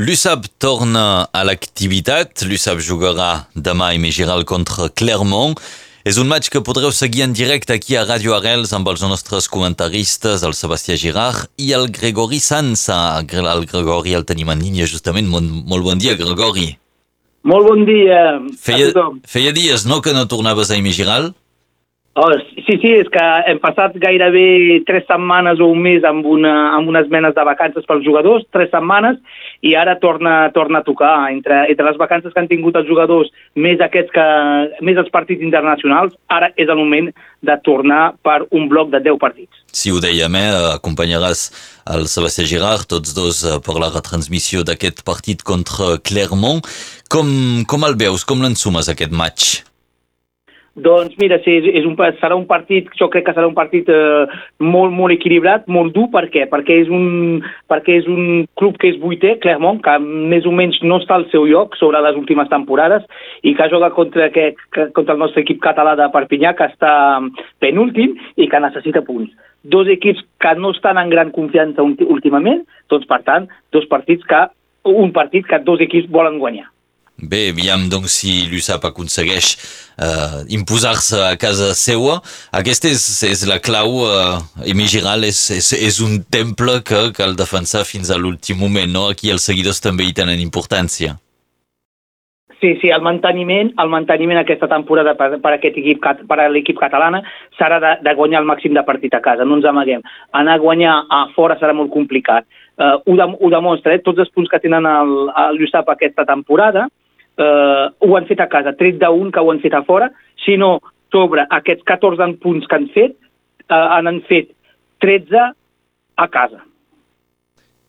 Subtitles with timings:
[0.00, 2.46] L'USAP torna a l'activitat.
[2.48, 5.52] L'USAP jugarà demà i Megiral contra Clermont.
[6.08, 9.50] És un match que podreu seguir en directe aquí a Ràdio Arrels amb els nostres
[9.52, 13.20] comentaristes, el Sebastià Girard i el Gregori Sansa.
[13.20, 15.28] El Gregori el tenim en línia justament.
[15.28, 16.70] Molt, molt bon dia, Gregori.
[17.44, 18.24] Molt bon dia
[18.56, 19.20] feia, a tothom.
[19.28, 21.34] Feia dies, no?, que no tornaves a Imegiral?
[22.14, 22.28] Oh,
[22.66, 26.90] sí, sí, és que hem passat gairebé tres setmanes o un mes amb, una, amb
[26.92, 29.16] unes menes de vacances pels jugadors, tres setmanes,
[29.64, 31.14] i ara torna, torna a tocar.
[31.32, 34.26] Entre, entre les vacances que han tingut els jugadors, més aquests que,
[34.84, 37.08] més els partits internacionals, ara és el moment
[37.40, 39.64] de tornar per un bloc de 10 partits.
[39.72, 40.52] Sí, ho dèiem, eh?
[40.76, 41.48] acompanyaràs
[41.96, 46.60] el Sebastià Girard, tots dos eh, per la retransmissió d'aquest partit contra Clermont.
[47.08, 48.28] Com, com el veus?
[48.28, 49.62] Com l'ensumes, aquest match?
[50.74, 54.24] Doncs mira, sí, és un, serà un partit, jo crec que serà un partit eh,
[54.64, 56.46] molt, molt equilibrat, molt dur, per què?
[56.48, 60.80] Perquè és, un, perquè és un club que és vuitè, Clermont, que més o menys
[60.80, 63.04] no està al seu lloc sobre les últimes temporades
[63.44, 64.64] i que jugat contra, aquest,
[64.96, 66.94] contra el nostre equip català de Perpinyà, que està
[67.60, 69.28] penúltim i que necessita punts.
[69.62, 74.46] Dos equips que no estan en gran confiança últimament, doncs per tant, dos partits que,
[74.88, 76.72] un partit que dos equips volen guanyar.
[77.22, 82.16] Bé, aviam doncs si l'USAP aconsegueix eh, imposar-se a casa seua.
[82.50, 84.00] Aquesta és, és la clau.
[84.10, 88.90] Eh, Emi Giral és, és, és un temple que cal defensar fins a l'últim moment,
[88.90, 89.04] no?
[89.12, 91.14] Aquí els seguidors també hi tenen importància.
[92.58, 96.78] Sí, sí, el manteniment, el manteniment aquesta temporada per, per aquest equip, per a l'equip
[96.78, 97.20] catalana
[97.58, 100.02] serà de, de guanyar el màxim de partit a casa, no ens amaguem.
[100.38, 102.46] Anar a guanyar a fora serà molt complicat.
[102.78, 104.02] Uh, ho, de, ho demostra, eh?
[104.02, 106.86] tots els punts que tenen el, el l'USAP aquesta temporada,
[107.42, 110.10] eh, ho han fet a casa, tret d'un que ho han fet a fora,
[110.44, 110.78] sinó
[111.12, 113.16] sobre aquests 14 punts que han fet,
[113.68, 114.52] eh, han fet
[115.04, 115.48] 13
[116.16, 116.62] a casa.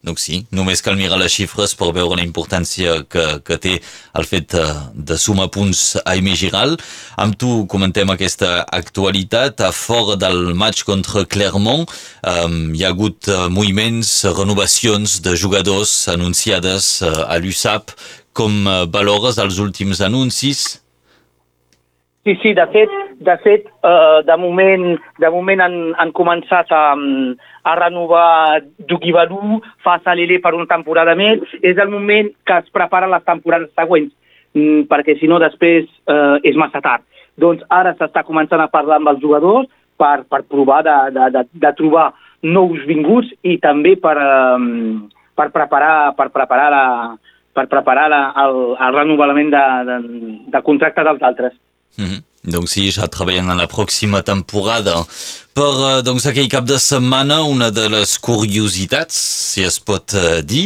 [0.04, 3.78] Donc sí, només cal mirar les xifres per veure la importància que, que té
[4.20, 4.64] el fet de,
[5.10, 6.76] de sumar punts a Aimé Giral.
[7.16, 9.64] Amb tu comentem aquesta actualitat.
[9.64, 15.96] A fora del match contra Clermont um, hi ha hagut uh, moviments, renovacions de jugadors
[16.12, 17.96] anunciades a l'USAP
[18.34, 20.84] com eh, valores els últims anuncis?
[22.24, 24.86] Sí, sí, de fet, de, fet eh, de moment,
[25.20, 26.84] de moment han, han començat a,
[27.68, 31.44] a renovar Dugibalú, fa Salilé per una temporada més.
[31.60, 34.14] És el moment que es preparen les temporades següents,
[34.56, 37.04] mm, perquè si no després eh, és massa tard.
[37.36, 39.68] Doncs ara s'està començant a parlar amb els jugadors
[40.00, 45.52] per, per provar de, de, de, de trobar nous vinguts i també per, eh, per
[45.52, 46.88] preparar, per preparar la,
[47.54, 49.98] per preparar la, el, el renovament de, de,
[50.54, 51.54] de contracte dels altres.
[51.98, 52.22] Mm -hmm.
[52.44, 54.98] Donc sí, ja treballant en la pròxima temporada.
[55.56, 59.16] Per uh, doncs, aquell cap de setmana, una de les curiositats,
[59.54, 60.66] si es pot uh, dir,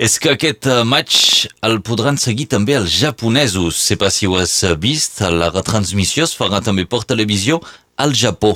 [0.00, 3.76] és que aquest uh, match el podran seguir també els japonesos.
[3.76, 7.60] Sé pas si ho has vist, la retransmissió es farà també per televisió
[8.00, 8.54] al Japó.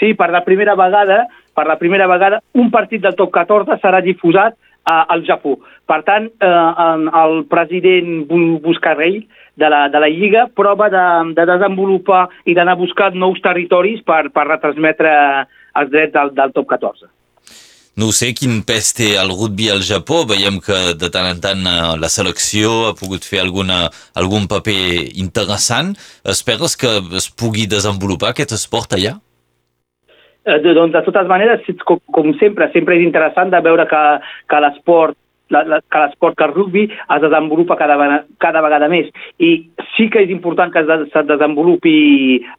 [0.00, 4.02] Sí, per la primera vegada, per la primera vegada, un partit del top 14 serà
[4.02, 5.56] difusat al Japó.
[5.86, 8.26] Per tant, eh, el president
[8.62, 9.24] Buscarrell
[9.56, 11.04] de la, de la Lliga prova de,
[11.34, 15.12] de desenvolupar i d'anar buscar nous territoris per, per retransmetre
[15.76, 17.08] els drets del, del top 14.
[17.96, 20.26] No sé quin pes té el rugby al Japó.
[20.28, 25.16] Veiem que de tant en tant eh, la selecció ha pogut fer alguna, algun paper
[25.16, 25.94] interessant.
[26.28, 29.16] Esperes que es pugui desenvolupar aquest esport allà?
[30.46, 34.02] Eh, doncs, de totes maneres, com, com sempre, sempre és interessant de veure que,
[34.46, 35.18] que l'esport
[35.50, 37.96] la, la, que l'esport, que el rugby es desenvolupa cada,
[38.42, 39.10] cada vegada més.
[39.38, 39.50] I
[39.94, 41.96] sí que és important que es, de, es desenvolupi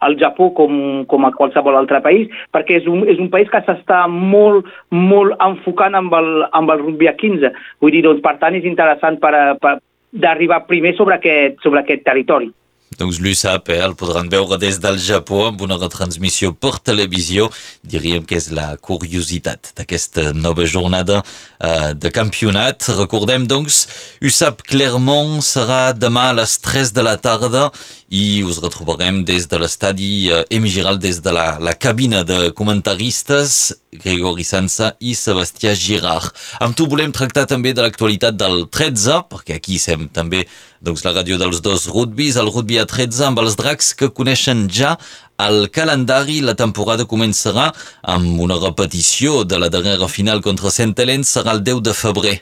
[0.07, 0.77] al Japó com,
[1.11, 5.35] com a qualsevol altre país, perquè és un, és un país que s'està molt, molt
[5.43, 7.51] enfocant amb el, amb el rugby a 15.
[7.83, 9.33] Vull dir, doncs, per tant, és interessant per,
[9.63, 9.77] per,
[10.11, 12.51] d'arribar primer sobre aquest, sobre aquest territori.
[12.95, 13.67] Doncs l'USAP
[13.99, 17.49] podran veure des del Japó amb una retransmissió per televisió.
[17.83, 22.87] Diríem que és la curiositat d'aquesta nova jornada eh, de campionat.
[22.95, 23.83] Recordem, doncs,
[24.23, 27.67] USAP Clermont serà demà a les 3 de la tarda
[28.09, 33.75] i us retrobarem des de l'estadi eh, Emigiral, des de la, la cabina de comentaristes,
[33.91, 36.31] Gregori Sansa i Sebastià Girard.
[36.63, 40.45] Amb tu volem tractar també de l'actualitat del 13, perquè aquí sem també
[40.79, 44.67] doncs, la ràdio dels dos rugbis, el rugby a 13 amb els dracs que coneixen
[44.71, 44.95] ja
[45.43, 46.39] el calendari.
[46.45, 51.65] La temporada començarà amb una repetició de la darrera final contra Sant Helens, serà el
[51.65, 52.37] 10 de febrer.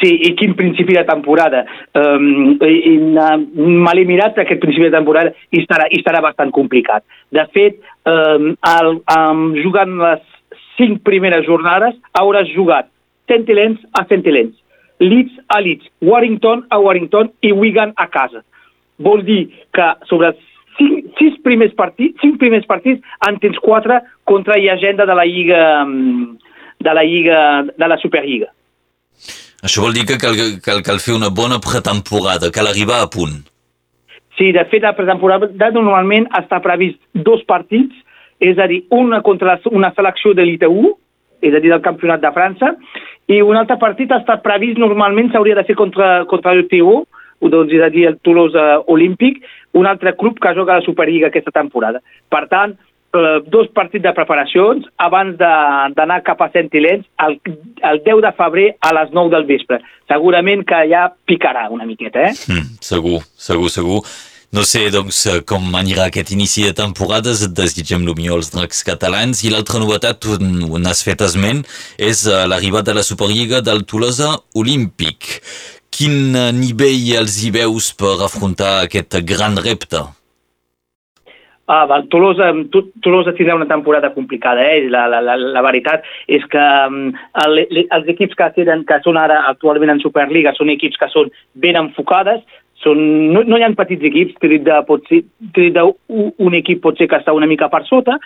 [0.00, 1.64] Sí, i quin principi de temporada.
[1.94, 7.04] Um, Me l'he mirat aquest principi de temporada i estarà, i estarà bastant complicat.
[7.30, 7.78] De fet,
[8.10, 10.24] um, el, um, jugant les
[10.78, 12.90] cinc primeres jornades hauràs jugat
[13.30, 14.56] Centilens a Centilens.
[15.00, 18.42] Leeds a Leeds, Warrington a Warrington i Wigan a casa.
[18.98, 20.32] Vol dir que sobre
[20.78, 25.26] cinc, sis primers partits, cinc primers partits en tens quatre contra i agenda de la
[25.26, 25.64] Lliga
[26.84, 27.40] de la Lliga
[27.76, 28.50] de la Superliga.
[29.64, 33.38] Això vol dir que cal, cal, cal fer una bona pretemporada, cal arribar a punt.
[34.36, 37.94] Sí, de fet, la pretemporada normalment està previst dos partits,
[38.44, 40.92] és a dir, una contra una selecció de l'IT 1,
[41.48, 42.74] és a dir, del Campionat de França,
[43.30, 47.04] i un altre partit estat previst, normalment s'hauria de fer contra, contra el TU,
[47.40, 49.40] doncs, és a dir, el Toulouse Olímpic,
[49.80, 52.02] un altre club que joga a la Superliga aquesta temporada.
[52.28, 52.76] Per tant,
[53.16, 57.38] eh, dos partits de preparacions abans d'anar cap a Sentilens el,
[57.90, 59.80] el 10 de febrer a les 9 del vespre.
[60.10, 62.36] Segurament que ja picarà una miqueta, eh?
[62.52, 64.00] Mm, segur, segur, segur.
[64.54, 68.52] No sé, doncs, eh, com anirà aquest inici de temporades, et desitgem el millor als
[68.54, 69.42] dracs catalans.
[69.42, 71.64] I l'altra novetat, on, has fet esment,
[71.98, 75.40] és eh, l'arribada de la Superliga del Tolosa Olímpic.
[75.90, 80.02] Quin nivell els hi veus per afrontar aquest gran repte?
[81.66, 82.50] Ah, va, Tolosa,
[83.00, 84.88] Tolosa tindrà una temporada complicada, eh?
[84.92, 87.06] La, la, la, la veritat és que um,
[87.40, 91.30] el, els equips que, tenen, que són ara actualment en Superliga són equips que són
[91.64, 92.42] ben enfocades,
[92.84, 93.00] són,
[93.32, 95.22] no, no hi ha petits equips, Trida, pot ser,
[95.56, 98.18] Trida, un, un equip pot ser que està una mica per sota,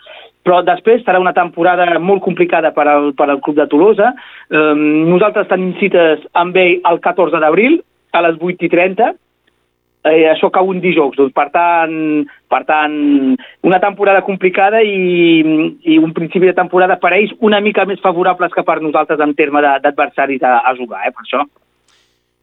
[0.43, 4.11] però després serà una temporada molt complicada per al, per al club de Tolosa.
[4.51, 7.79] Um, nosaltres tenim cites amb ell el 14 d'abril
[8.19, 9.15] a les 8.30,
[10.05, 11.17] eh, això cau un dijous.
[11.19, 11.95] Doncs, per, tant,
[12.51, 12.99] per tant,
[13.67, 18.55] una temporada complicada i, i un principi de temporada per ells una mica més favorables
[18.55, 21.45] que per nosaltres en termes d'adversaris a, a jugar, eh, per això.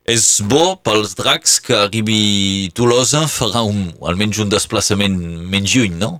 [0.06, 5.16] És bo pels dracs que arribi Tolosa, farà un, almenys un desplaçament
[5.50, 6.19] menys lluny, no?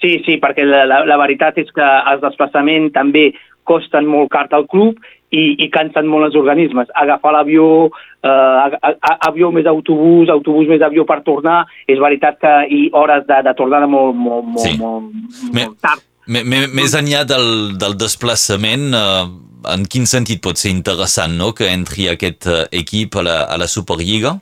[0.00, 3.32] Sí, sí, perquè la, la, la veritat és que els desplaçaments també
[3.68, 4.96] costen molt car al club
[5.30, 6.90] i, i cansen molt els organismes.
[6.96, 7.88] Agafar l'avió,
[8.24, 8.92] eh,
[9.28, 13.54] avió més autobús, autobús més avió per tornar, és veritat que i hores de, de
[13.58, 14.76] tornada molt, molt, molt, sí.
[14.80, 15.12] molt,
[15.52, 16.04] molt tard.
[16.28, 19.28] Més enllà del, del desplaçament, eh,
[19.74, 21.54] en quin sentit pot ser interessant no?
[21.56, 24.36] que entri aquest eh, equip a la, a la Superliga?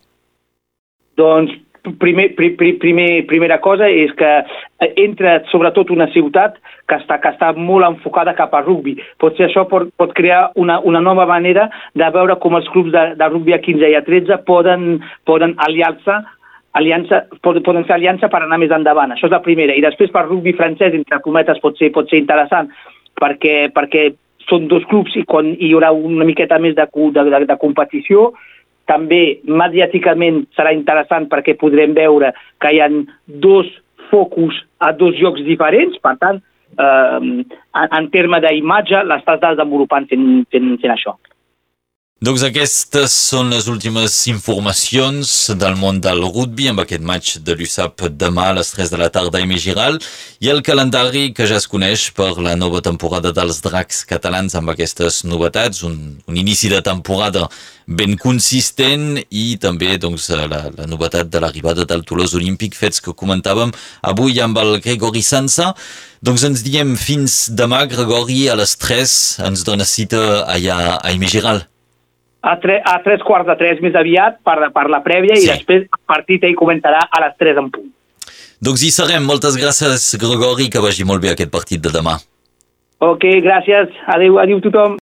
[1.17, 1.55] Doncs
[2.01, 7.33] primer, primer, primer, primera cosa és que eh, entra sobretot una ciutat que està, que
[7.35, 8.97] està molt enfocada cap a rugby.
[9.23, 13.05] Potser això pot, pot crear una, una nova manera de veure com els clubs de,
[13.19, 14.99] de rugby a 15 i a 13 poden,
[15.29, 16.21] poden aliar-se
[16.77, 19.15] aliança, poden fer aliança per anar més endavant.
[19.15, 19.75] Això és la primera.
[19.75, 22.69] I després per rugby francès, entre cometes, pot ser, pot ser interessant
[23.17, 24.11] perquè, perquè
[24.47, 28.31] són dos clubs i quan hi haurà una miqueta més de, de, de, de competició
[28.91, 32.91] també mediàticament serà interessant perquè podrem veure que hi ha
[33.27, 33.71] dos
[34.11, 36.43] focus a dos jocs diferents, per tant,
[36.79, 41.17] eh, en, en termes d'imatge l'estàs desenvolupant fent, fent, fent això.
[42.25, 48.07] Doncs aquestes són les últimes informacions del món del rugby amb aquest match de l'USAP
[48.17, 49.99] demà a les 3 de la tarda a Giral
[50.41, 54.73] i el calendari que ja es coneix per la nova temporada dels dracs catalans amb
[54.73, 57.51] aquestes novetats, un, un inici de temporada
[57.87, 63.13] ben consistent i també doncs, la, la novetat de l'arribada del Toulouse Olímpic, fets que
[63.13, 65.75] comentàvem avui amb el Gregori Sansa.
[66.25, 69.17] Doncs ens diem fins demà, Gregori, a les 3
[69.53, 71.67] ens dona cita allà a Giral
[72.47, 75.45] a, tre, a tres quarts de tres més aviat per, per la prèvia sí.
[75.45, 77.91] i després el partit ell comentarà a les tres en punt.
[78.63, 79.27] Doncs hi serem.
[79.29, 82.17] Moltes gràcies, Gregori, que vagi molt bé aquest partit de demà.
[83.05, 83.91] Ok, gràcies.
[84.15, 84.95] Adéu, adéu tothom.